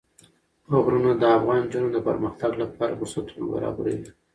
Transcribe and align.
غرونه 0.83 1.11
د 1.17 1.23
افغان 1.37 1.61
نجونو 1.65 1.87
د 1.91 1.97
پرمختګ 2.07 2.51
لپاره 2.63 2.97
فرصتونه 2.99 3.45
برابروي. 3.53 4.09